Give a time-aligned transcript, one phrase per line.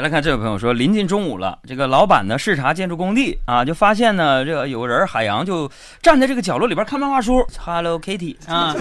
[0.00, 8.74] 来看这位朋友说，临近中午了，这个老板呢视察建筑工地啊，就发现呢这个有个人海洋就站在这个角落里边看漫画书，Hello Kitty 啊，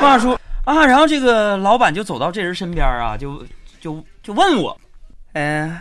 [0.00, 3.44] 漫画书啊，然后这个老板就走到这人身边啊，就
[3.80, 4.80] 就就问我，
[5.32, 5.80] 嗯、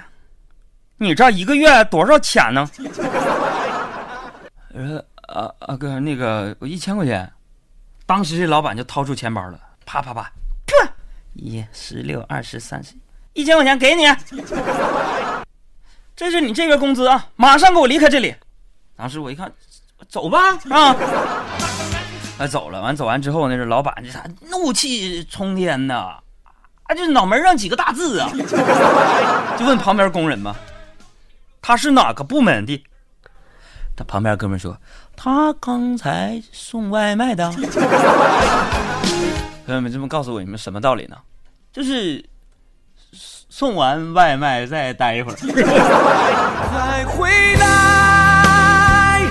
[0.98, 2.70] 你这一个月多少钱呢？
[4.74, 7.32] 呃啊啊哥，那个我一千块钱。
[8.06, 10.30] 当时这老板就掏出钱包了，啪啪啪，
[10.68, 10.90] 噗
[11.34, 12.94] 一十六二十三十，
[13.34, 14.04] 一千块钱给你，
[16.16, 17.30] 这是你这月工资啊！
[17.36, 18.36] 马上给我离开这里。
[18.96, 19.52] 当时我一看，
[20.10, 20.38] 走吧
[20.70, 20.96] 啊，
[22.38, 22.82] 啊走了。
[22.82, 26.20] 完走完之后，那是老板这啥怒气冲天呐，
[26.84, 28.30] 啊这脑门上几个大字啊，
[29.58, 30.56] 就问旁边工人嘛，
[31.62, 32.84] 他是哪个部门的？
[33.96, 34.78] 他旁边哥们说，
[35.16, 37.50] 他刚才送外卖的。
[39.66, 41.18] 朋友们，这么告诉我你们什么道理呢？
[41.72, 42.24] 就是
[43.62, 45.36] 送完外卖再待一会儿。
[45.38, 49.22] 快回来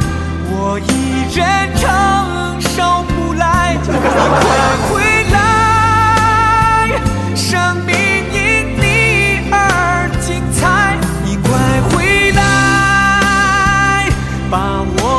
[0.53, 1.43] 我一人
[1.75, 3.75] 承受不来。
[3.75, 3.99] 你快
[4.87, 5.35] 回来
[7.35, 7.51] 生
[7.85, 7.93] 命
[8.33, 8.39] 因
[8.79, 8.85] 你
[9.51, 11.49] 而精彩你快
[11.91, 12.39] 回来
[14.49, 14.55] 把
[15.03, 15.10] 我